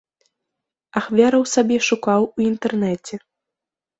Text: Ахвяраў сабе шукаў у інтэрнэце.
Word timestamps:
Ахвяраў 1.01 1.43
сабе 1.55 1.77
шукаў 1.89 2.21
у 2.29 2.39
інтэрнэце. 2.49 3.15